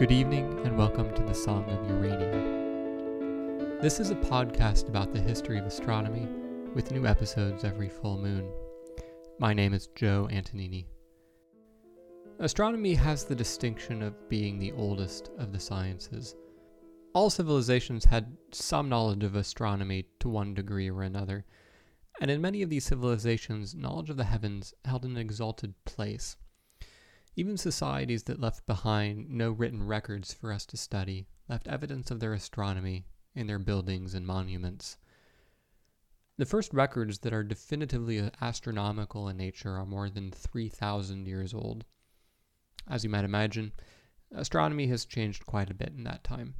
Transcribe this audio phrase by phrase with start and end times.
[0.00, 2.32] Good evening, and welcome to the Song of Urania.
[3.82, 6.26] This is a podcast about the history of astronomy,
[6.74, 8.50] with new episodes every full moon.
[9.38, 10.86] My name is Joe Antonini.
[12.38, 16.34] Astronomy has the distinction of being the oldest of the sciences.
[17.12, 21.44] All civilizations had some knowledge of astronomy to one degree or another,
[22.22, 26.38] and in many of these civilizations, knowledge of the heavens held an exalted place.
[27.36, 32.20] Even societies that left behind no written records for us to study left evidence of
[32.20, 34.96] their astronomy in their buildings and monuments.
[36.36, 41.84] The first records that are definitively astronomical in nature are more than 3,000 years old.
[42.88, 43.72] As you might imagine,
[44.32, 46.54] astronomy has changed quite a bit in that time.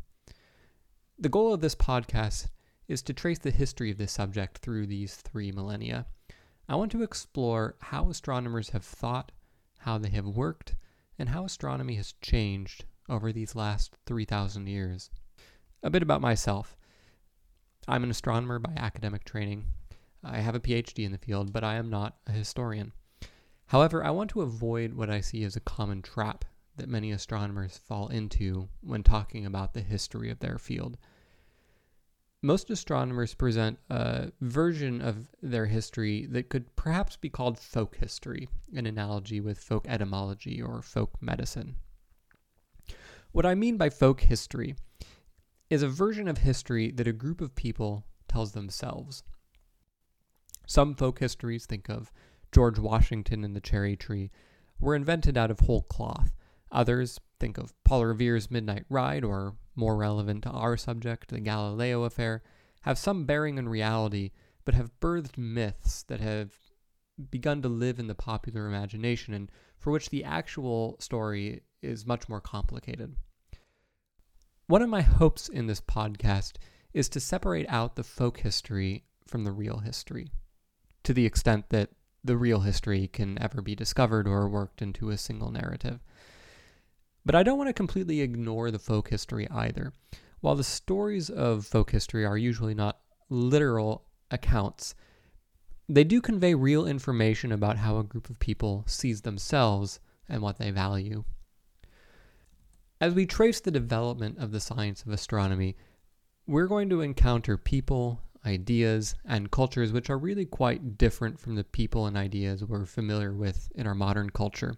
[1.19, 2.49] The goal of this podcast
[2.89, 6.07] is to trace the history of this subject through these three millennia.
[6.69, 9.33] I want to explore how astronomers have thought,
[9.81, 10.77] how they have worked,
[11.19, 15.11] and how astronomy has changed over these last 3,000 years.
[15.83, 16.77] A bit about myself.
[17.89, 19.67] I'm an astronomer by academic training.
[20.23, 22.93] I have a PhD in the field, but I am not a historian.
[23.67, 26.45] However, I want to avoid what I see as a common trap
[26.77, 30.99] that many astronomers fall into when talking about the history of their field.
[32.43, 38.49] Most astronomers present a version of their history that could perhaps be called folk history,
[38.75, 41.77] an analogy with folk etymology or folk medicine.
[43.33, 44.75] What I mean by folk history
[45.69, 49.23] is a version of history that a group of people tells themselves.
[50.67, 52.11] Some folk histories think of
[52.53, 54.31] George Washington and the cherry tree
[54.81, 56.33] were invented out of whole cloth.
[56.73, 62.05] Others think of Paul Revere's Midnight Ride or more relevant to our subject, the Galileo
[62.05, 62.43] affair,
[62.83, 64.31] have some bearing in reality,
[64.65, 66.53] but have birthed myths that have
[67.31, 72.29] begun to live in the popular imagination and for which the actual story is much
[72.29, 73.17] more complicated.
[74.67, 76.53] One of my hopes in this podcast
[76.95, 80.31] is to separate out the folk history from the real history,
[81.03, 81.91] to the extent that
[82.23, 86.01] the real history can ever be discovered or worked into a single narrative.
[87.25, 89.93] But I don't want to completely ignore the folk history either.
[90.41, 94.95] While the stories of folk history are usually not literal accounts,
[95.89, 100.59] they do convey real information about how a group of people sees themselves and what
[100.59, 101.25] they value.
[103.01, 105.77] As we trace the development of the science of astronomy,
[106.47, 111.65] we're going to encounter people, ideas, and cultures which are really quite different from the
[111.65, 114.77] people and ideas we're familiar with in our modern culture.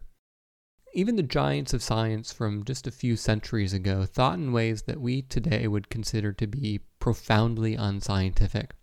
[0.94, 5.00] Even the giants of science from just a few centuries ago thought in ways that
[5.00, 8.74] we today would consider to be profoundly unscientific.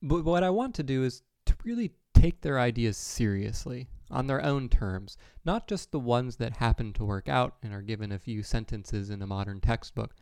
[0.00, 4.42] But what I want to do is to really take their ideas seriously, on their
[4.42, 8.18] own terms, not just the ones that happen to work out and are given a
[8.18, 10.14] few sentences in a modern textbook,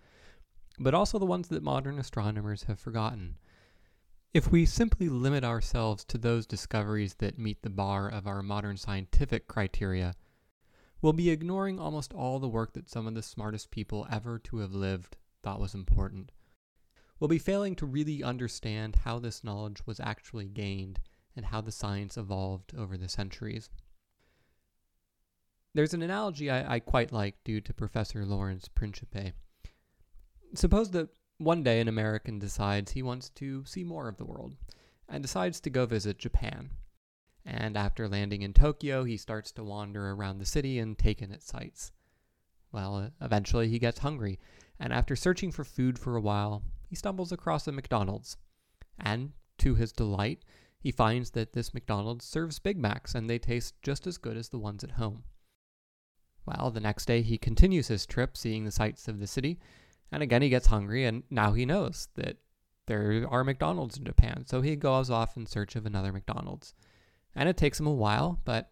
[0.78, 3.36] but also the ones that modern astronomers have forgotten.
[4.34, 8.78] If we simply limit ourselves to those discoveries that meet the bar of our modern
[8.78, 10.14] scientific criteria,
[11.02, 14.58] we'll be ignoring almost all the work that some of the smartest people ever to
[14.58, 16.30] have lived thought was important.
[17.18, 21.00] We'll be failing to really understand how this knowledge was actually gained
[21.36, 23.68] and how the science evolved over the centuries.
[25.74, 29.32] There's an analogy I, I quite like due to Professor Lawrence Principe.
[30.54, 31.08] Suppose that
[31.38, 34.54] one day an American decides he wants to see more of the world
[35.08, 36.70] and decides to go visit Japan.
[37.44, 41.32] And after landing in Tokyo, he starts to wander around the city and take in
[41.32, 41.90] its sights.
[42.70, 44.38] Well, eventually he gets hungry,
[44.78, 48.36] and after searching for food for a while, he stumbles across a McDonald's.
[48.98, 50.44] And to his delight,
[50.78, 54.48] he finds that this McDonald's serves Big Macs and they taste just as good as
[54.48, 55.24] the ones at home.
[56.44, 59.60] Well, the next day he continues his trip, seeing the sights of the city,
[60.10, 62.38] and again he gets hungry, and now he knows that
[62.86, 66.74] there are McDonald's in Japan, so he goes off in search of another McDonald's.
[67.34, 68.70] And it takes him a while, but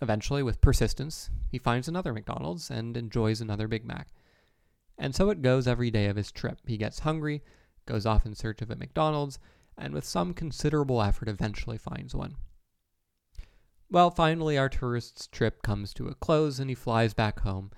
[0.00, 4.08] eventually, with persistence, he finds another McDonald's and enjoys another Big Mac.
[4.98, 6.58] And so it goes every day of his trip.
[6.66, 7.42] He gets hungry,
[7.86, 9.38] goes off in search of a McDonald's,
[9.78, 12.36] and with some considerable effort, eventually finds one.
[13.90, 17.70] Well, finally, our tourist's trip comes to a close and he flies back home.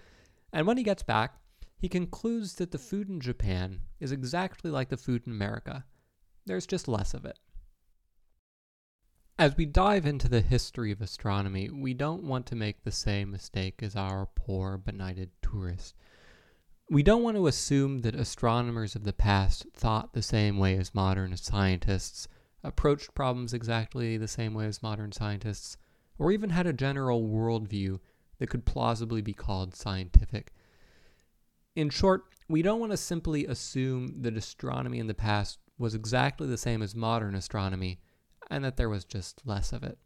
[0.52, 1.34] And when he gets back,
[1.76, 5.84] he concludes that the food in Japan is exactly like the food in America.
[6.46, 7.38] There's just less of it.
[9.36, 13.32] As we dive into the history of astronomy, we don't want to make the same
[13.32, 15.96] mistake as our poor, benighted tourist.
[16.88, 20.94] We don't want to assume that astronomers of the past thought the same way as
[20.94, 22.28] modern scientists,
[22.62, 25.78] approached problems exactly the same way as modern scientists,
[26.16, 27.98] or even had a general worldview
[28.38, 30.52] that could plausibly be called scientific.
[31.74, 36.46] In short, we don't want to simply assume that astronomy in the past was exactly
[36.46, 37.98] the same as modern astronomy
[38.50, 39.98] and that there was just less of it.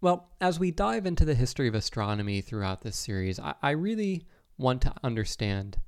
[0.00, 4.26] Well, as we dive into the history of astronomy throughout this series, I, I really
[4.56, 5.78] want to understand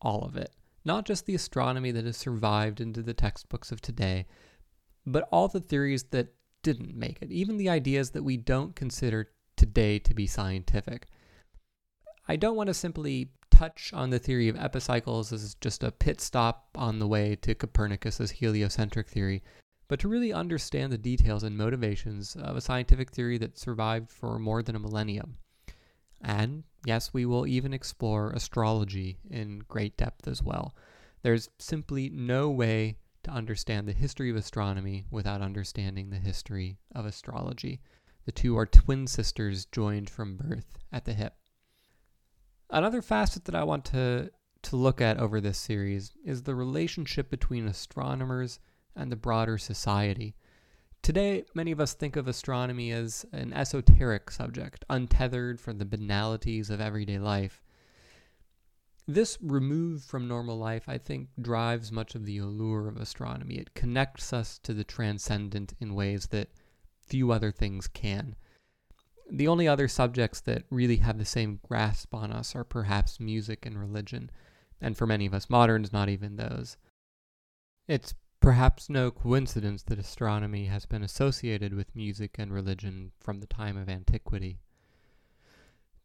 [0.00, 0.54] all of it.
[0.84, 4.26] Not just the astronomy that has survived into the textbooks of today,
[5.06, 9.30] but all the theories that didn't make it, even the ideas that we don't consider
[9.56, 11.06] today to be scientific.
[12.28, 16.20] I don't want to simply touch on the theory of epicycles as just a pit
[16.20, 19.42] stop on the way to Copernicus's heliocentric theory,
[19.90, 24.38] but to really understand the details and motivations of a scientific theory that survived for
[24.38, 25.36] more than a millennium.
[26.20, 30.76] And yes, we will even explore astrology in great depth as well.
[31.22, 37.04] There's simply no way to understand the history of astronomy without understanding the history of
[37.04, 37.80] astrology.
[38.26, 41.34] The two are twin sisters joined from birth at the hip.
[42.70, 44.30] Another facet that I want to,
[44.62, 48.60] to look at over this series is the relationship between astronomers
[48.96, 50.34] and the broader society.
[51.02, 56.68] Today, many of us think of astronomy as an esoteric subject, untethered from the banalities
[56.68, 57.62] of everyday life.
[59.08, 63.56] This remove from normal life, I think, drives much of the allure of astronomy.
[63.56, 66.50] It connects us to the transcendent in ways that
[67.00, 68.36] few other things can.
[69.32, 73.64] The only other subjects that really have the same grasp on us are perhaps music
[73.64, 74.30] and religion,
[74.80, 76.76] and for many of us moderns, not even those.
[77.88, 83.46] It's perhaps no coincidence that astronomy has been associated with music and religion from the
[83.46, 84.58] time of antiquity.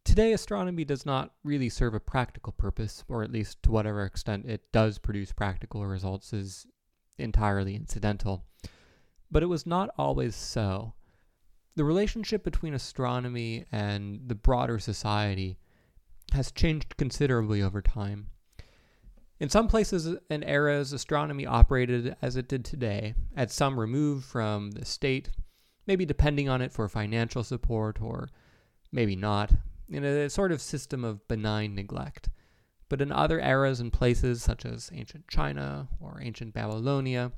[0.04, 4.46] Today, astronomy does not really serve a practical purpose, or at least to whatever extent
[4.46, 6.66] it does produce practical results is
[7.18, 8.44] entirely incidental.
[9.30, 10.92] But it was not always so.
[11.74, 15.58] The relationship between astronomy and the broader society
[16.32, 18.28] has changed considerably over time.
[19.38, 24.70] In some places and eras, astronomy operated as it did today, at some removed from
[24.70, 25.30] the state,
[25.86, 28.30] maybe depending on it for financial support or
[28.92, 29.52] maybe not,
[29.90, 32.30] in a sort of system of benign neglect.
[32.88, 37.32] But in other eras and places, such as ancient China or ancient Babylonia,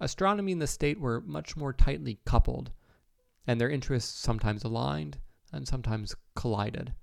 [0.00, 2.72] astronomy and the state were much more tightly coupled
[3.46, 5.18] and their interests sometimes aligned
[5.52, 6.94] and sometimes collided.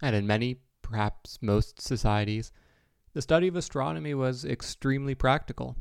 [0.00, 2.52] And in many, perhaps most societies,
[3.18, 5.74] the study of astronomy was extremely practical.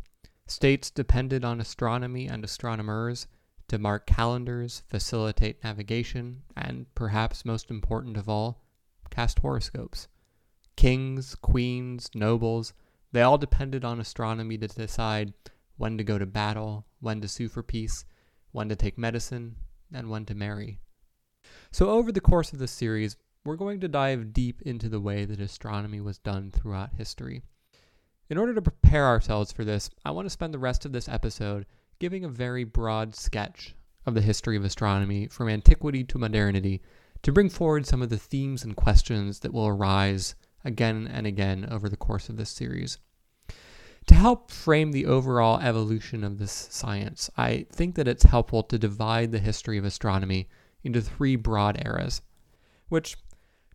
[0.48, 3.28] States depended on astronomy and astronomers
[3.68, 8.64] to mark calendars, facilitate navigation, and perhaps most important of all,
[9.12, 10.08] cast horoscopes.
[10.76, 12.74] Kings, queens, nobles,
[13.12, 15.32] they all depended on astronomy to decide
[15.76, 18.04] when to go to battle, when to sue for peace,
[18.52, 19.58] when to take medicine,
[19.94, 20.80] and when to marry.
[21.72, 23.16] So, over the course of this series,
[23.48, 27.42] we're going to dive deep into the way that astronomy was done throughout history.
[28.30, 31.08] In order to prepare ourselves for this, I want to spend the rest of this
[31.08, 31.66] episode
[31.98, 33.74] giving a very broad sketch
[34.06, 36.82] of the history of astronomy from antiquity to modernity
[37.22, 40.36] to bring forward some of the themes and questions that will arise
[40.66, 42.98] again and again over the course of this series.
[44.08, 48.78] To help frame the overall evolution of this science, I think that it's helpful to
[48.78, 50.50] divide the history of astronomy
[50.84, 52.22] into three broad eras,
[52.90, 53.16] which,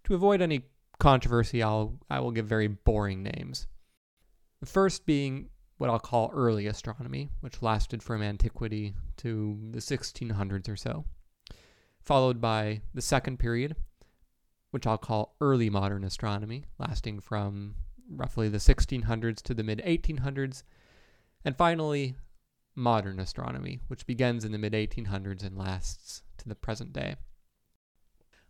[0.05, 0.63] to avoid any
[0.99, 3.67] controversy, I'll, I will give very boring names.
[4.61, 10.69] The first being what I'll call early astronomy, which lasted from antiquity to the 1600s
[10.69, 11.05] or so,
[12.01, 13.75] followed by the second period,
[14.71, 17.75] which I'll call early modern astronomy, lasting from
[18.09, 20.63] roughly the 1600s to the mid 1800s,
[21.45, 22.15] and finally,
[22.77, 27.17] modern astronomy, which begins in the mid 1800s and lasts to the present day.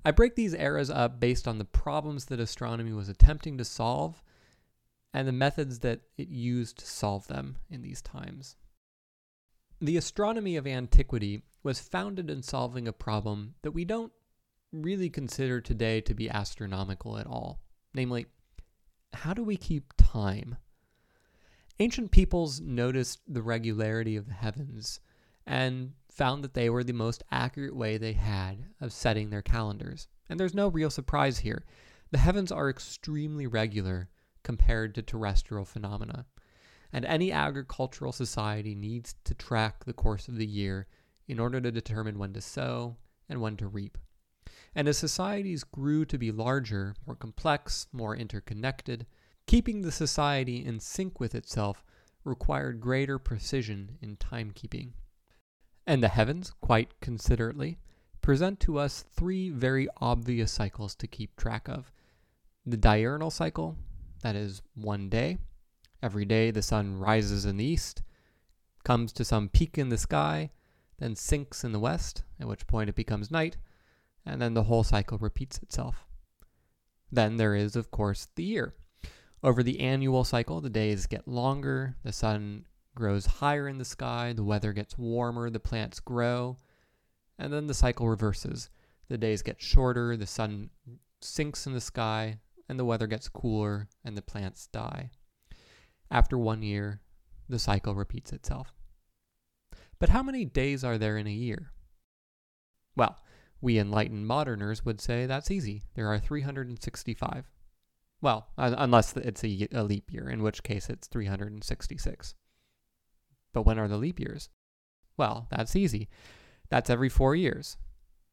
[0.04, 4.22] I break these eras up based on the problems that astronomy was attempting to solve
[5.14, 8.56] and the methods that it used to solve them in these times.
[9.80, 14.12] The astronomy of antiquity was founded in solving a problem that we don't
[14.72, 17.60] really consider today to be astronomical at all,
[17.94, 18.26] namely,
[19.12, 20.56] how do we keep time?
[21.78, 25.00] Ancient peoples noticed the regularity of the heavens
[25.46, 30.08] and found that they were the most accurate way they had of setting their calendars.
[30.28, 31.64] And there's no real surprise here.
[32.10, 34.10] The heavens are extremely regular
[34.42, 36.26] compared to terrestrial phenomena,
[36.92, 40.86] and any agricultural society needs to track the course of the year
[41.26, 42.96] in order to determine when to sow
[43.28, 43.96] and when to reap.
[44.74, 49.06] And as societies grew to be larger, more complex, more interconnected,
[49.46, 51.84] keeping the society in sync with itself
[52.24, 54.92] required greater precision in timekeeping.
[55.86, 57.78] And the heavens, quite considerately,
[58.20, 61.90] present to us three very obvious cycles to keep track of.
[62.64, 63.76] the diurnal cycle,
[64.22, 65.38] that is one day.
[66.02, 68.02] Every day the sun rises in the east,
[68.84, 70.50] comes to some peak in the sky,
[70.98, 73.56] then sinks in the west, at which point it becomes night,
[74.24, 76.06] and then the whole cycle repeats itself.
[77.10, 78.74] Then there is, of course, the year.
[79.42, 84.32] Over the annual cycle, the days get longer, the sun grows higher in the sky,
[84.32, 86.56] the weather gets warmer, the plants grow,
[87.38, 88.70] and then the cycle reverses.
[89.08, 90.70] The days get shorter, the sun
[91.20, 95.10] sinks in the sky, and the weather gets cooler, and the plants die.
[96.10, 97.00] After one year,
[97.48, 98.72] the cycle repeats itself.
[99.98, 101.72] But how many days are there in a year?
[102.96, 103.18] Well,
[103.60, 105.84] we enlightened moderners would say that's easy.
[105.94, 107.48] There are 365.
[108.20, 112.34] Well, unless it's a, leap year, in which case it's 366.
[113.52, 114.48] But when are the leap years?
[115.16, 116.08] Well, that's easy.
[116.70, 117.76] That's every four years.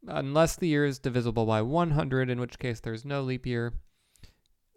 [0.08, 3.74] Unless the year is divisible by 100, in which case there's no leap year,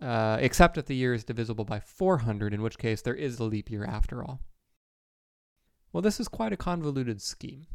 [0.00, 3.44] uh, except if the year is divisible by 400, in which case there is a
[3.44, 4.40] leap year after all.
[5.92, 7.66] Well, this is quite a convoluted scheme.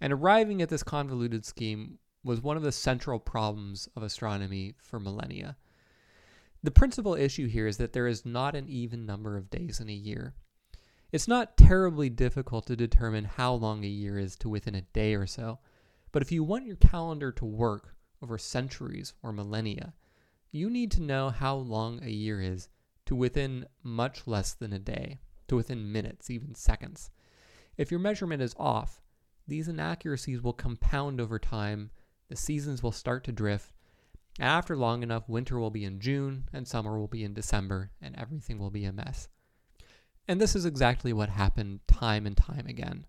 [0.00, 5.00] And arriving at this convoluted scheme was one of the central problems of astronomy for
[5.00, 5.56] millennia.
[6.62, 9.88] The principal issue here is that there is not an even number of days in
[9.88, 10.34] a year.
[11.12, 15.14] It's not terribly difficult to determine how long a year is to within a day
[15.14, 15.58] or so,
[16.12, 19.94] but if you want your calendar to work over centuries or millennia,
[20.52, 22.68] you need to know how long a year is
[23.06, 27.10] to within much less than a day, to within minutes, even seconds.
[27.76, 29.00] If your measurement is off,
[29.48, 31.90] these inaccuracies will compound over time,
[32.28, 33.72] the seasons will start to drift,
[34.38, 38.16] after long enough, winter will be in June and summer will be in December, and
[38.16, 39.28] everything will be a mess.
[40.30, 43.04] And this is exactly what happened time and time again.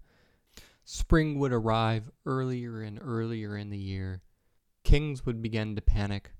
[0.84, 4.24] Spring would arrive earlier and earlier in the year.
[4.84, 6.32] Kings would begin to panic,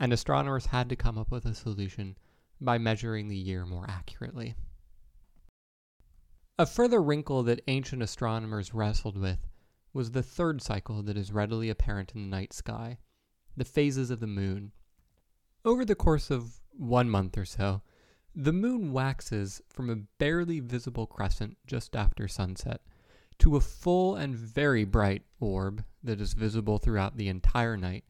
[0.00, 2.16] and astronomers had to come up with a solution
[2.58, 4.54] by measuring the year more accurately.
[6.58, 9.46] A further wrinkle that ancient astronomers wrestled with
[9.92, 12.96] was the third cycle that is readily apparent in the night sky
[13.58, 14.72] the phases of the moon.
[15.66, 17.82] Over the course of one month or so,
[18.34, 22.80] the moon waxes from a barely visible crescent just after sunset
[23.38, 28.04] to a full and very bright orb that is visible throughout the entire night,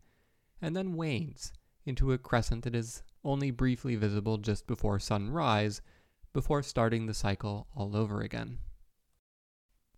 [0.60, 1.52] and then wanes
[1.84, 5.82] into a crescent that is only briefly visible just before sunrise
[6.32, 8.58] before starting the cycle all over again.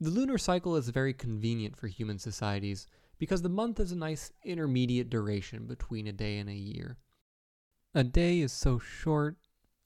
[0.01, 2.87] The lunar cycle is very convenient for human societies
[3.19, 6.99] because the month is a nice intermediate duration between a day and a year.
[7.95, 9.37] A day is so short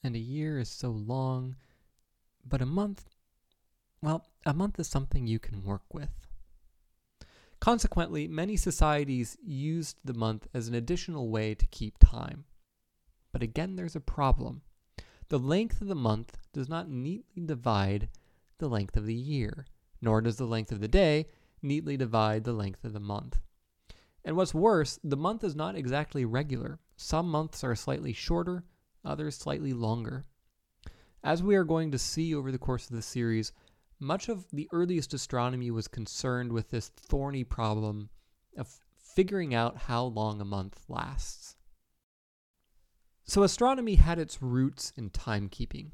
[0.03, 1.57] and a year is so long,
[2.47, 3.05] but a month,
[4.03, 6.27] well, a month is something you can work with.
[7.61, 12.45] Consequently, many societies used the month as an additional way to keep time.
[13.33, 14.63] But again, there's a problem.
[15.29, 18.09] The length of the month does not neatly divide
[18.59, 19.67] the length of the year,
[20.01, 21.27] nor does the length of the day
[21.63, 23.39] neatly divide the length of the month.
[24.25, 26.79] And what's worse, the month is not exactly regular.
[26.97, 28.65] Some months are slightly shorter,
[29.05, 30.25] others slightly longer.
[31.23, 33.53] As we are going to see over the course of the series,
[33.99, 38.09] much of the earliest astronomy was concerned with this thorny problem
[38.57, 41.57] of figuring out how long a month lasts.
[43.25, 45.91] So astronomy had its roots in timekeeping.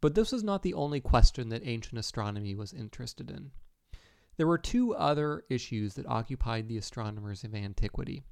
[0.00, 3.52] But this was not the only question that ancient astronomy was interested in.
[4.36, 8.24] There were two other issues that occupied the astronomers of antiquity.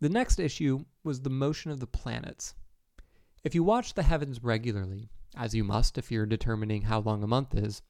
[0.00, 2.54] The next issue was the motion of the planets.
[3.42, 7.26] If you watch the heavens regularly, as you must if you're determining how long a
[7.26, 7.80] month is,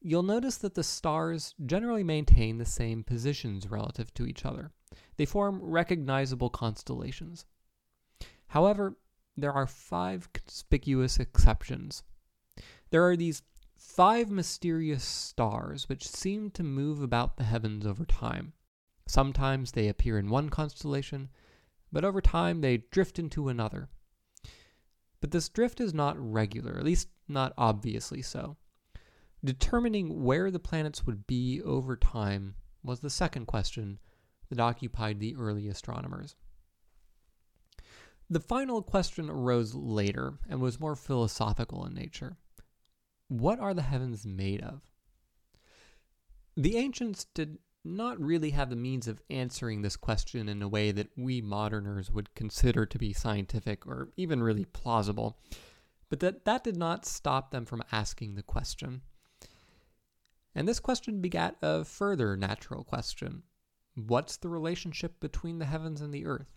[0.00, 4.70] you'll notice that the stars generally maintain the same positions relative to each other.
[5.16, 7.44] They form recognizable constellations.
[8.48, 8.96] However,
[9.36, 12.02] there are five conspicuous exceptions.
[12.90, 13.42] There are these
[13.76, 18.54] five mysterious stars which seem to move about the heavens over time.
[19.06, 21.28] Sometimes they appear in one constellation,
[21.92, 23.88] but over time they drift into another.
[25.20, 28.56] But this drift is not regular, at least not obviously so.
[29.44, 33.98] Determining where the planets would be over time was the second question
[34.48, 36.34] that occupied the early astronomers.
[38.28, 42.36] The final question arose later and was more philosophical in nature.
[43.28, 44.82] What are the heavens made of?
[46.56, 50.92] The ancients did not really have the means of answering this question in a way
[50.92, 55.38] that we moderners would consider to be scientific or even really plausible,
[56.08, 59.02] but that, that did not stop them from asking the question.
[60.54, 63.42] And this question begat a further natural question
[63.94, 66.56] What's the relationship between the heavens and the earth?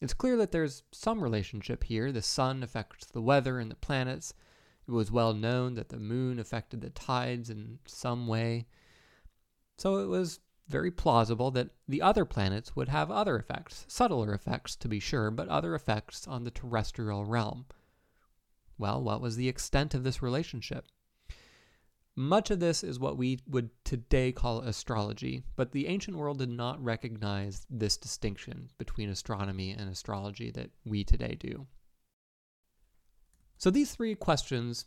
[0.00, 2.12] It's clear that there's some relationship here.
[2.12, 4.34] The sun affects the weather and the planets.
[4.86, 8.66] It was well known that the moon affected the tides in some way.
[9.78, 14.74] So it was very plausible that the other planets would have other effects, subtler effects
[14.76, 17.66] to be sure, but other effects on the terrestrial realm.
[18.78, 20.86] Well, what was the extent of this relationship?
[22.18, 26.48] Much of this is what we would today call astrology, but the ancient world did
[26.48, 31.66] not recognize this distinction between astronomy and astrology that we today do.
[33.58, 34.86] So these three questions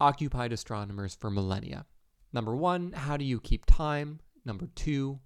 [0.00, 1.86] occupied astronomers for millennia.
[2.32, 4.20] Number one, how do you keep time?
[4.46, 5.18] Number two,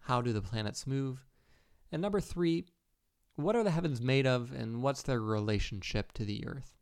[0.00, 1.24] how do the planets move?
[1.92, 2.66] And number three,
[3.36, 6.74] what are the heavens made of and what's their relationship to the earth?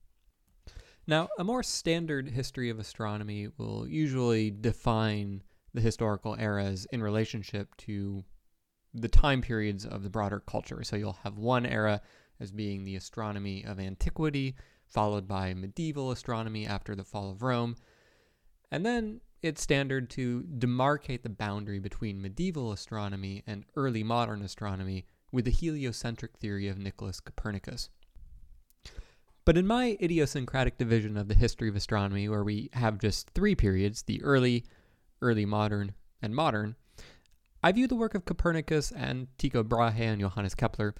[1.07, 5.43] Now, a more standard history of astronomy will usually define
[5.75, 8.25] the historical eras in relationship to
[8.95, 10.83] the time periods of the broader culture.
[10.85, 12.01] So you'll have one era
[12.41, 14.55] as being the astronomy of antiquity,
[14.87, 17.77] followed by medieval astronomy after the fall of Rome,
[18.71, 25.05] and then it's standard to demarcate the boundary between medieval astronomy and early modern astronomy
[25.33, 27.89] with the heliocentric theory of Nicholas Copernicus.
[29.45, 33.57] But in my idiosyncratic division of the history of astronomy, where we have just three
[33.57, 34.65] periods the early,
[35.21, 36.77] early modern, and modern,
[37.65, 40.95] I view the work of Copernicus and Tycho Brahe and Johannes Kepler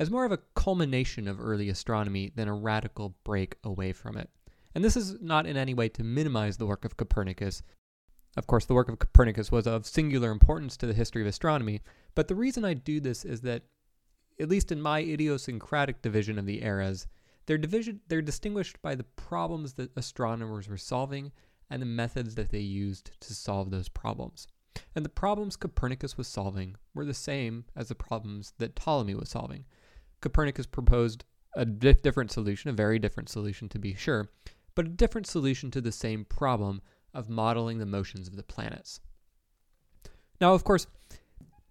[0.00, 4.28] as more of a culmination of early astronomy than a radical break away from it.
[4.74, 7.62] And this is not in any way to minimize the work of Copernicus,
[8.36, 11.80] of course, the work of Copernicus was of singular importance to the history of astronomy,
[12.14, 13.62] but the reason I do this is that,
[14.40, 17.06] at least in my idiosyncratic division of the eras,
[17.46, 21.32] they're, division, they're distinguished by the problems that astronomers were solving
[21.70, 24.46] and the methods that they used to solve those problems.
[24.94, 29.28] And the problems Copernicus was solving were the same as the problems that Ptolemy was
[29.28, 29.64] solving.
[30.20, 34.30] Copernicus proposed a different solution, a very different solution to be sure,
[34.74, 36.82] but a different solution to the same problem
[37.14, 39.00] of modeling the motions of the planets.
[40.40, 40.86] Now, of course,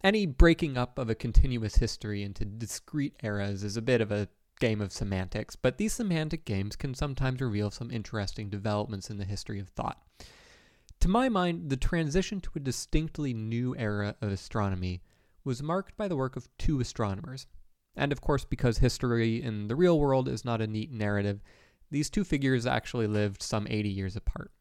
[0.03, 4.27] any breaking up of a continuous history into discrete eras is a bit of a
[4.59, 9.25] game of semantics, but these semantic games can sometimes reveal some interesting developments in the
[9.25, 10.01] history of thought.
[11.01, 15.01] To my mind, the transition to a distinctly new era of astronomy
[15.43, 17.45] was marked by the work of two astronomers.
[17.95, 21.41] And of course, because history in the real world is not a neat narrative,
[21.91, 24.51] these two figures actually lived some 80 years apart.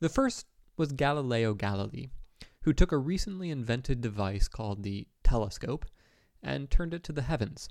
[0.00, 0.46] The first
[0.78, 2.08] was Galileo Galilei,
[2.62, 5.84] who took a recently invented device called the telescope
[6.42, 7.68] and turned it to the heavens.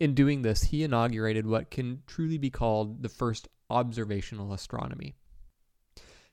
[0.00, 5.14] In doing this, he inaugurated what can truly be called the first observational astronomy.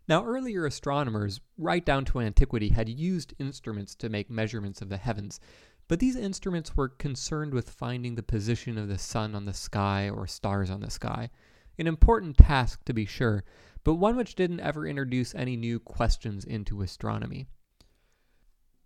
[0.08, 4.98] Now, earlier astronomers, right down to antiquity, had used instruments to make measurements of the
[4.98, 5.40] heavens,
[5.88, 10.10] but these instruments were concerned with finding the position of the sun on the sky
[10.10, 11.30] or stars on the sky.
[11.78, 13.44] An important task, to be sure,
[13.84, 17.48] but one which didn't ever introduce any new questions into astronomy.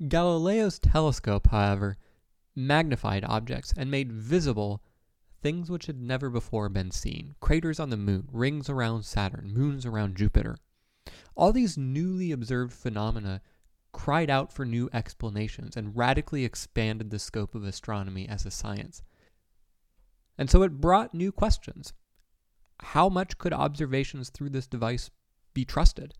[0.07, 1.97] Galileo's telescope, however,
[2.55, 4.83] magnified objects and made visible
[5.41, 9.85] things which had never before been seen craters on the moon, rings around Saturn, moons
[9.85, 10.57] around Jupiter.
[11.35, 13.41] All these newly observed phenomena
[13.91, 19.01] cried out for new explanations and radically expanded the scope of astronomy as a science.
[20.37, 21.93] And so it brought new questions
[22.81, 25.09] how much could observations through this device
[25.53, 26.13] be trusted?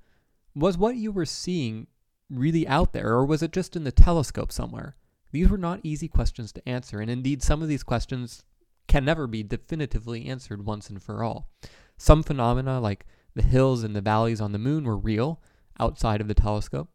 [0.55, 1.87] Was what you were seeing
[2.29, 4.95] really out there, or was it just in the telescope somewhere?
[5.31, 8.43] These were not easy questions to answer, and indeed, some of these questions
[8.87, 11.49] can never be definitively answered once and for all.
[11.97, 15.41] Some phenomena, like the hills and the valleys on the moon, were real
[15.79, 16.89] outside of the telescope,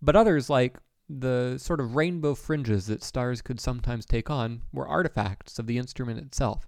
[0.00, 4.86] but others, like the sort of rainbow fringes that stars could sometimes take on, were
[4.86, 6.66] artifacts of the instrument itself.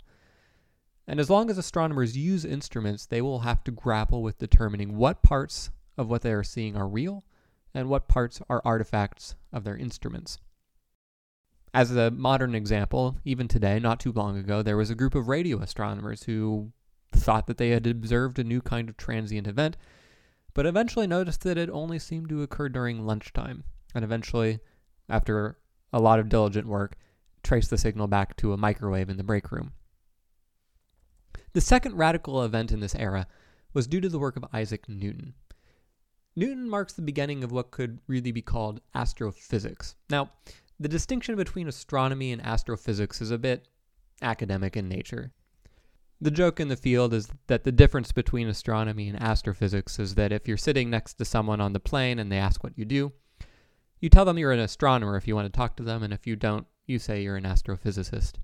[1.09, 5.23] And as long as astronomers use instruments, they will have to grapple with determining what
[5.23, 7.25] parts of what they are seeing are real
[7.73, 10.38] and what parts are artifacts of their instruments.
[11.73, 15.29] As a modern example, even today, not too long ago, there was a group of
[15.29, 16.73] radio astronomers who
[17.12, 19.79] thought that they had observed a new kind of transient event,
[20.53, 24.61] but eventually noticed that it only seemed to occur during lunchtime, and eventually,
[25.09, 25.59] after
[25.90, 26.97] a lot of diligent work,
[27.42, 29.73] traced the signal back to a microwave in the break room.
[31.53, 33.27] The second radical event in this era
[33.73, 35.35] was due to the work of Isaac Newton.
[36.37, 39.97] Newton marks the beginning of what could really be called astrophysics.
[40.09, 40.31] Now,
[40.79, 43.67] the distinction between astronomy and astrophysics is a bit
[44.23, 45.33] academic in nature.
[46.21, 50.33] The joke in the field is that the difference between astronomy and astrophysics is that
[50.33, 53.13] if you're sitting next to someone on the plane and they ask what you do,
[54.01, 56.27] you tell them you're an astronomer if you want to talk to them, and if
[56.27, 58.35] you don't, you say you're an astrophysicist.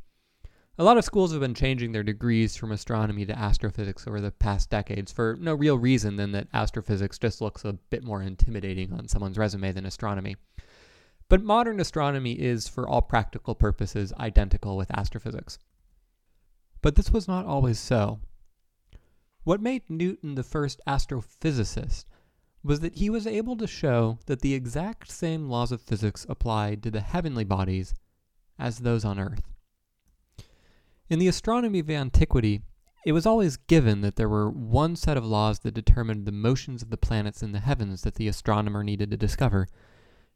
[0.77, 4.33] A lot of schools have been changing their degrees from astronomy to astrophysics over the
[4.33, 8.93] past decades for no real reason than that astrophysics just looks a bit more intimidating
[8.93, 10.35] on someone's resume than astronomy.
[11.29, 15.61] But modern astronomy is, for all practical purposes, identical with astrophysics.
[16.83, 18.19] But this was not always so.
[19.45, 22.05] What made Newton the first astrophysicist
[22.65, 26.83] was that he was able to show that the exact same laws of physics applied
[26.83, 27.95] to the heavenly bodies
[28.59, 29.54] as those on Earth.
[31.15, 32.63] In the astronomy of antiquity,
[33.07, 36.83] it was always given that there were one set of laws that determined the motions
[36.83, 39.69] of the planets in the heavens that the astronomer needed to discover,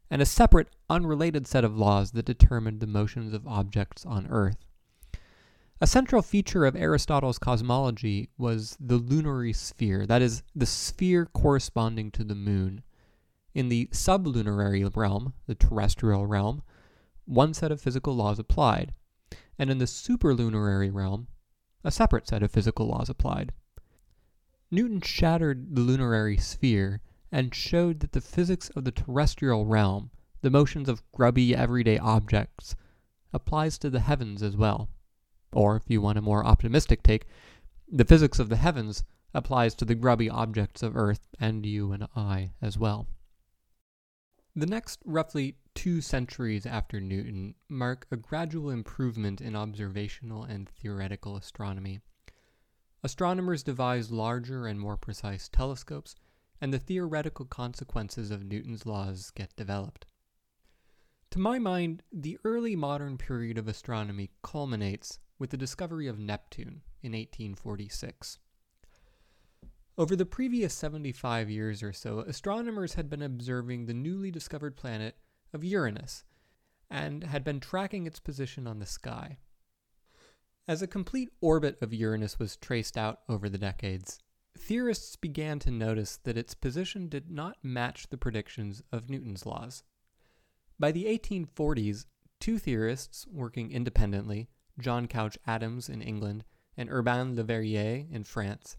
[0.09, 4.55] and a separate, unrelated set of laws that determined the motions of objects on Earth.
[5.81, 12.09] A central feature of Aristotle's cosmology was the lunary sphere, that is, the sphere corresponding
[12.11, 12.83] to the moon.
[13.53, 16.63] In the sublunary realm, the terrestrial realm,
[17.25, 18.93] one set of physical laws applied,
[19.59, 21.27] and in the superlunary realm,
[21.83, 23.51] a separate set of physical laws applied.
[24.71, 30.09] Newton shattered the lunary sphere and showed that the physics of the terrestrial realm,
[30.41, 32.75] the motions of grubby everyday objects,
[33.33, 34.89] applies to the heavens as well.
[35.51, 37.25] Or, if you want a more optimistic take,
[37.91, 42.07] the physics of the heavens applies to the grubby objects of Earth and you and
[42.15, 43.07] I as well.
[44.55, 51.37] The next roughly two centuries after Newton mark a gradual improvement in observational and theoretical
[51.37, 52.01] astronomy.
[53.01, 56.15] Astronomers devised larger and more precise telescopes,
[56.59, 60.05] and the theoretical consequences of Newton's laws get developed.
[61.31, 66.81] To my mind, the early modern period of astronomy culminates with the discovery of Neptune
[67.01, 68.37] in 1846.
[69.97, 75.15] Over the previous 75 years or so, astronomers had been observing the newly discovered planet
[75.53, 76.23] of Uranus
[76.89, 79.37] and had been tracking its position on the sky.
[80.67, 84.19] As a complete orbit of Uranus was traced out over the decades,
[84.57, 89.83] theorists began to notice that its position did not match the predictions of Newton's laws.
[90.79, 92.05] By the 1840s,
[92.39, 96.43] two theorists working independently John Couch Adams in England,
[96.77, 98.77] and Urbain Le Verrier in France,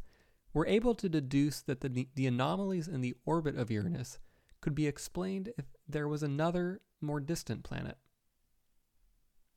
[0.53, 4.19] were able to deduce that the, the anomalies in the orbit of Uranus
[4.61, 7.97] could be explained if there was another, more distant planet.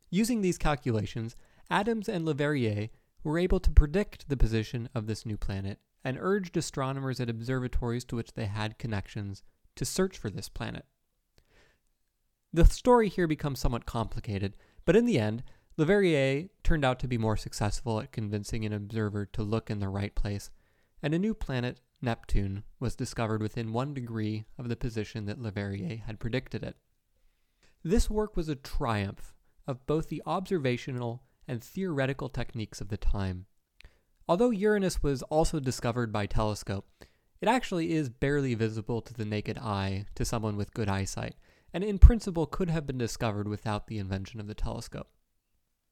[0.10, 1.36] Using these calculations,
[1.70, 2.90] Adams and Le Verrier
[3.24, 8.04] were able to predict the position of this new planet and urged astronomers at observatories
[8.06, 9.42] to which they had connections
[9.76, 10.86] to search for this planet.
[12.52, 15.44] The story here becomes somewhat complicated, but in the end,
[15.78, 19.80] Le Verrier turned out to be more successful at convincing an observer to look in
[19.80, 20.52] the right place,
[21.02, 25.50] and a new planet, Neptune, was discovered within one degree of the position that Le
[25.50, 26.76] Verrier had predicted it.
[27.84, 29.34] This work was a triumph
[29.66, 33.46] of both the observational and theoretical techniques of the time.
[34.28, 36.88] Although Uranus was also discovered by telescope,
[37.42, 41.36] it actually is barely visible to the naked eye to someone with good eyesight,
[41.74, 45.10] and in principle could have been discovered without the invention of the telescope.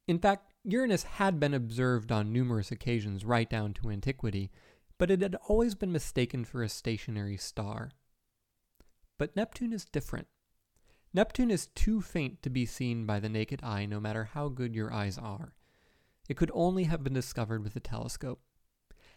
[0.08, 4.50] In fact, Uranus had been observed on numerous occasions right down to antiquity,
[5.02, 7.90] but it had always been mistaken for a stationary star.
[9.18, 10.28] But Neptune is different.
[11.12, 14.76] Neptune is too faint to be seen by the naked eye no matter how good
[14.76, 15.54] your eyes are.
[16.28, 18.42] It could only have been discovered with a telescope.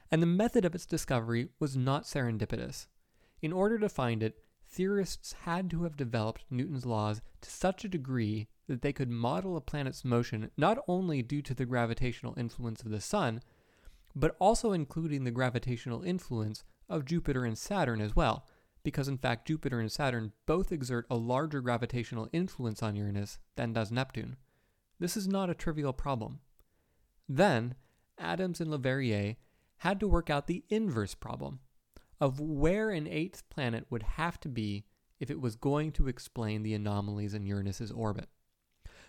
[0.10, 2.88] And the method of its discovery was not serendipitous.
[3.44, 7.90] In order to find it, theorists had to have developed Newton's laws to such a
[7.90, 12.82] degree that they could model a planet's motion not only due to the gravitational influence
[12.82, 13.42] of the Sun,
[14.16, 18.46] but also including the gravitational influence of Jupiter and Saturn as well,
[18.84, 23.74] because in fact Jupiter and Saturn both exert a larger gravitational influence on Uranus than
[23.74, 24.38] does Neptune.
[25.00, 26.40] This is not a trivial problem.
[27.28, 27.76] Then,
[28.18, 29.36] Adams and Le Verrier
[29.78, 31.60] had to work out the inverse problem
[32.22, 34.86] of where an eighth planet would have to be
[35.20, 38.30] if it was going to explain the anomalies in Uranus's orbit.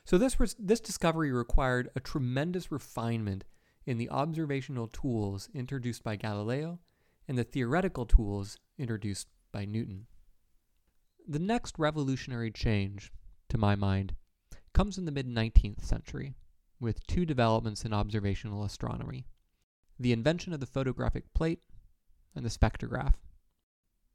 [0.05, 3.45] So this this discovery required a tremendous refinement
[3.87, 6.81] in the observational tools introduced by Galileo
[7.29, 10.07] and the theoretical tools introduced by Newton.
[11.27, 13.13] The next revolutionary change,
[13.49, 14.15] to my mind,
[14.73, 16.35] comes in the mid 19th century
[16.79, 19.27] with two developments in observational astronomy
[19.99, 21.61] the invention of the photographic plate
[22.35, 23.15] and the spectrograph.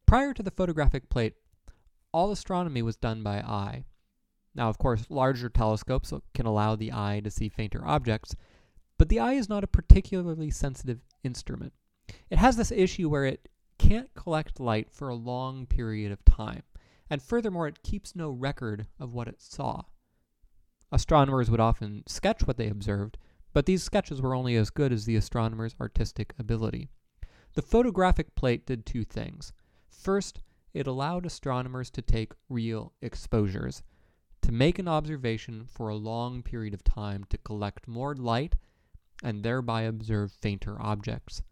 [0.05, 1.33] Prior to the photographic plate,
[2.13, 3.83] all astronomy was done by eye,
[4.53, 8.35] now, of course, larger telescopes can allow the eye to see fainter objects,
[9.01, 11.73] but the eye is not a particularly sensitive instrument.
[12.29, 16.61] It has this issue where it can't collect light for a long period of time,
[17.09, 19.85] and furthermore, it keeps no record of what it saw.
[20.91, 23.17] Astronomers would often sketch what they observed,
[23.53, 26.91] But these sketches were only as good as the astronomer's artistic ability.
[27.55, 29.51] The photographic plate did two things.
[29.89, 30.43] First,
[30.75, 33.81] it allowed astronomers to take real exposures,
[34.43, 38.57] to make an observation for a long period of time to collect more light
[39.21, 41.43] and thereby observe fainter objects.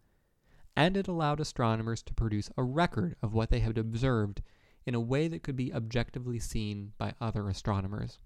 [0.76, 4.42] And it allowed astronomers to produce a record of what they had observed
[4.86, 8.18] in a way that could be objectively seen by other astronomers.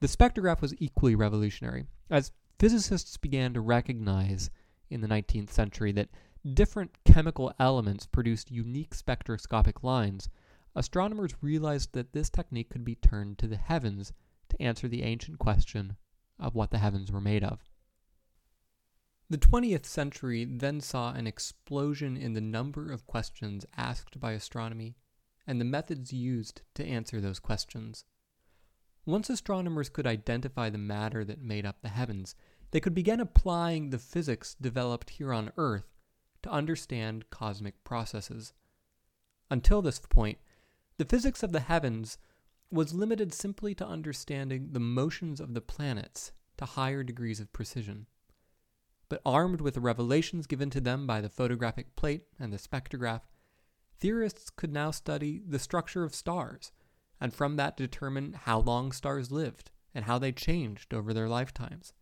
[0.00, 4.50] The spectrograph was equally revolutionary, as physicists began to recognize
[4.90, 6.10] in the 19th century that
[6.52, 10.28] different chemical elements produced unique spectroscopic lines,
[10.74, 14.12] astronomers realized that this technique could be turned to the heavens
[14.48, 15.96] to answer the ancient question
[16.38, 17.60] of what the heavens were made of.
[19.30, 24.96] The 20th century then saw an explosion in the number of questions asked by astronomy
[25.46, 28.04] and the methods used to answer those questions.
[29.06, 32.34] Once astronomers could identify the matter that made up the heavens,
[32.70, 35.94] they could begin applying the physics developed here on Earth
[36.42, 38.52] to understand cosmic processes.
[39.50, 40.38] Until this point,
[40.98, 42.18] the physics of the heavens
[42.70, 48.06] was limited simply to understanding the motions of the planets to higher degrees of precision.
[49.08, 53.22] But armed with the revelations given to them by the photographic plate and the spectrograph,
[53.98, 56.72] theorists could now study the structure of stars,
[57.20, 61.92] and from that determine how long stars lived and how they changed over their lifetimes.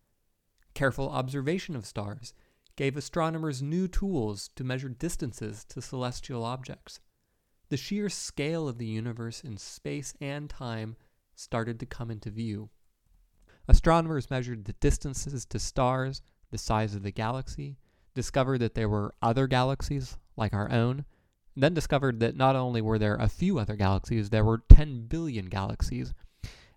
[0.73, 2.33] Careful observation of stars
[2.75, 6.99] gave astronomers new tools to measure distances to celestial objects.
[7.69, 10.95] The sheer scale of the universe in space and time
[11.35, 12.69] started to come into view.
[13.67, 16.21] Astronomers measured the distances to stars,
[16.53, 17.77] the size of the galaxy,
[18.13, 21.03] discovered that there were other galaxies like our own,
[21.57, 25.47] then discovered that not only were there a few other galaxies, there were 10 billion
[25.47, 26.13] galaxies,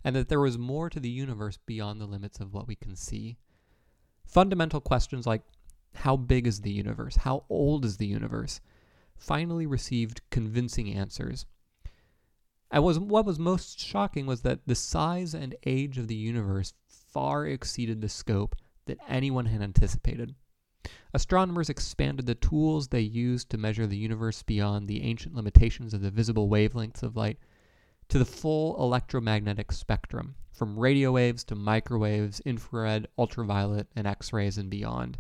[0.03, 2.97] and that there was more to the universe beyond the limits of what we can
[2.97, 3.37] see.
[4.25, 5.43] Fundamental questions like
[5.95, 7.17] how big is the universe?
[7.17, 8.63] How old is the universe?
[9.15, 11.45] Finally received convincing answers.
[12.71, 16.73] And was, what was most shocking was that the size and age of the universe
[16.87, 18.57] far exceeded the scope
[18.87, 20.35] that anyone had anticipated.
[21.13, 26.01] Astronomers expanded the tools they used to measure the universe beyond the ancient limitations of
[26.01, 27.39] the visible wavelengths of light
[28.09, 34.59] to the full electromagnetic spectrum, from radio waves to microwaves, infrared, ultraviolet, and X rays,
[34.59, 35.19] and beyond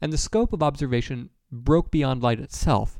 [0.00, 2.98] and the scope of observation broke beyond light itself.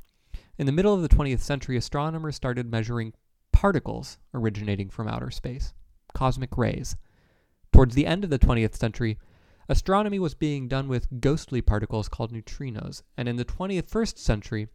[0.58, 3.14] In the middle of the 20th century, astronomers started measuring
[3.52, 5.72] particles originating from outer space,
[6.12, 6.96] cosmic rays.
[7.72, 9.18] Towards the end of the 20th century,
[9.70, 14.66] astronomy was being done with ghostly particles called neutrinos, and in the 21st century,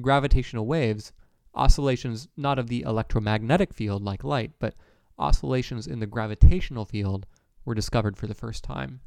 [0.00, 1.12] gravitational waves,
[1.54, 4.74] oscillations not of the electromagnetic field like light, but
[5.18, 7.26] oscillations in the gravitational field,
[7.64, 9.00] were discovered for the first time.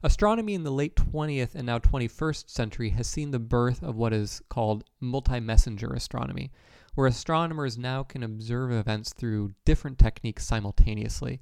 [0.00, 4.12] Astronomy in the late 20th and now 21st century has seen the birth of what
[4.12, 6.52] is called multi messenger astronomy,
[6.94, 11.40] where astronomers now can observe events through different techniques simultaneously,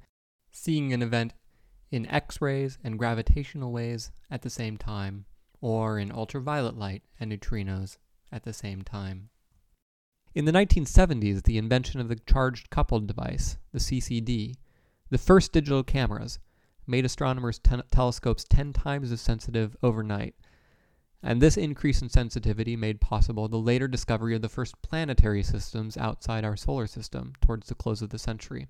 [0.50, 1.34] seeing an event
[1.94, 5.26] in X rays and gravitational waves at the same time,
[5.60, 7.98] or in ultraviolet light and neutrinos
[8.32, 9.30] at the same time.
[10.34, 14.56] In the 1970s, the invention of the Charged Coupled Device, the CCD,
[15.10, 16.40] the first digital cameras,
[16.84, 20.34] made astronomers' ten- telescopes 10 times as sensitive overnight.
[21.22, 25.96] And this increase in sensitivity made possible the later discovery of the first planetary systems
[25.96, 28.66] outside our solar system towards the close of the century.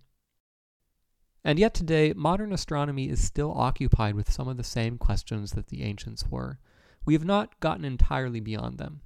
[1.44, 5.66] And yet today, modern astronomy is still occupied with some of the same questions that
[5.66, 6.58] the ancients were.
[7.04, 9.02] We have not gotten entirely beyond them.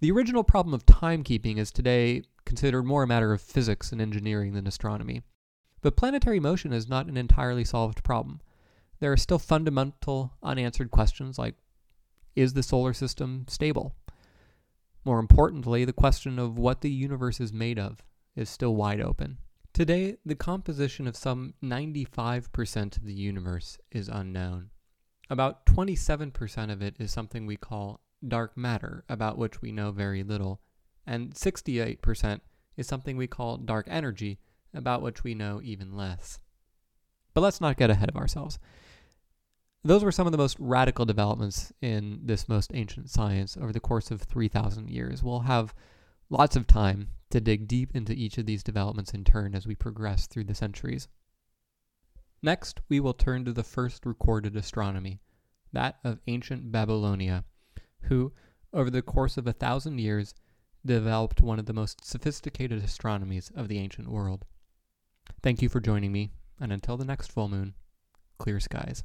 [0.00, 4.54] The original problem of timekeeping is today considered more a matter of physics and engineering
[4.54, 5.22] than astronomy.
[5.82, 8.40] But planetary motion is not an entirely solved problem.
[9.00, 11.56] There are still fundamental unanswered questions like
[12.34, 13.94] is the solar system stable?
[15.04, 18.02] More importantly, the question of what the universe is made of
[18.34, 19.38] is still wide open.
[19.76, 24.70] Today, the composition of some 95% of the universe is unknown.
[25.28, 30.22] About 27% of it is something we call dark matter, about which we know very
[30.22, 30.62] little,
[31.06, 32.40] and 68%
[32.78, 34.38] is something we call dark energy,
[34.72, 36.38] about which we know even less.
[37.34, 38.58] But let's not get ahead of ourselves.
[39.84, 43.80] Those were some of the most radical developments in this most ancient science over the
[43.80, 45.22] course of 3,000 years.
[45.22, 45.74] We'll have
[46.28, 49.74] lots of time to dig deep into each of these developments in turn as we
[49.74, 51.08] progress through the centuries.
[52.42, 55.20] Next, we will turn to the first recorded astronomy,
[55.72, 57.44] that of ancient Babylonia,
[58.02, 58.32] who,
[58.72, 60.34] over the course of a thousand years,
[60.84, 64.44] developed one of the most sophisticated astronomies of the ancient world.
[65.42, 67.74] Thank you for joining me, and until the next full moon,
[68.38, 69.02] clear skies.